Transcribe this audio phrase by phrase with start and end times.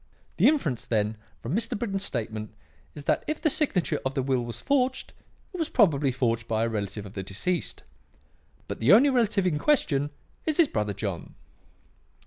[0.37, 1.77] The inference, then, from Mr.
[1.77, 2.55] Britton's statement
[2.95, 5.13] is, that if the signature of the will was forged,
[5.53, 7.83] it was probably forged by a relative of the deceased.
[8.67, 10.09] But the only relative in question
[10.43, 11.35] is his brother John.